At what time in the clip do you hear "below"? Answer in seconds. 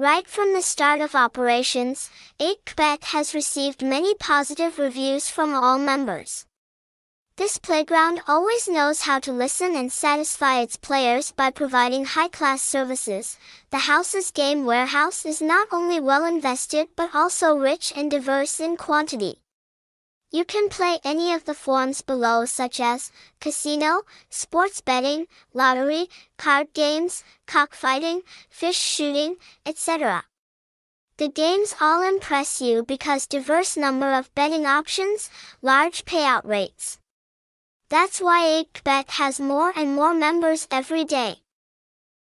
22.02-22.44